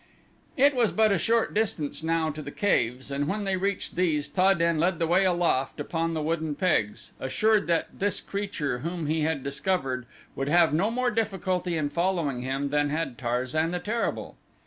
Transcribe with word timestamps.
It 0.57 0.75
was 0.75 0.91
but 0.91 1.11
a 1.11 1.19
short 1.19 1.53
distance 1.53 2.01
now 2.01 2.31
to 2.31 2.41
the 2.41 2.49
caves 2.49 3.11
and 3.11 3.27
when 3.27 3.43
they 3.43 3.55
reached 3.55 3.95
these 3.95 4.27
Ta 4.27 4.55
den 4.55 4.79
led 4.79 4.97
the 4.97 5.05
way 5.05 5.25
aloft 5.25 5.79
upon 5.79 6.15
the 6.15 6.23
wooden 6.23 6.55
pegs, 6.55 7.11
assured 7.19 7.67
that 7.67 7.85
this 7.99 8.19
creature 8.19 8.79
whom 8.79 9.05
he 9.05 9.21
had 9.21 9.43
discovered 9.43 10.07
would 10.35 10.47
have 10.49 10.73
no 10.73 10.89
more 10.89 11.11
difficulty 11.11 11.77
in 11.77 11.91
following 11.91 12.41
him 12.41 12.69
than 12.69 12.89
had 12.89 13.19
Tarzan 13.19 13.69
the 13.69 13.77
Terrible. 13.79 14.35